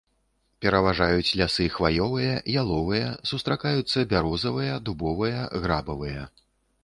[0.65, 2.31] Пераважаюць лясы хваёвыя,
[2.63, 6.23] яловыя, сустракаюцца бярозавыя, дубовыя, грабавыя.